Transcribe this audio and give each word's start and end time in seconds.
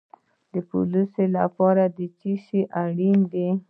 د 0.53 0.55
پولیس 0.69 1.13
لپاره 1.37 1.83
څه 2.17 2.31
شی 2.45 2.61
اړین 2.83 3.17
دی؟ 3.31 3.47